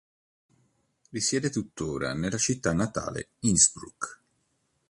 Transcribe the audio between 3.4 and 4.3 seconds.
Innsbruck.